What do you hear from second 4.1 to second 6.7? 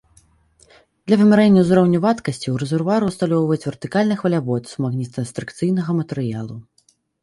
хвалявод з магнітастрыкцыйнага матэрыялу.